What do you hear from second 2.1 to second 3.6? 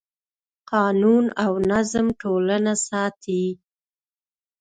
ټولنه ساتي.